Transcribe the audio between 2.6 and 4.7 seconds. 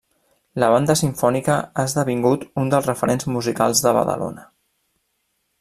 un dels referents musicals de Badalona.